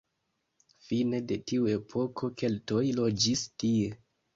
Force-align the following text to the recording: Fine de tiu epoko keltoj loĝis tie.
Fine 0.87 1.21
de 1.33 1.39
tiu 1.53 1.69
epoko 1.75 2.33
keltoj 2.43 2.85
loĝis 3.01 3.51
tie. 3.63 3.99